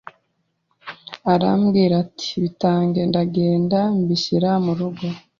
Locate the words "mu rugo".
4.65-5.05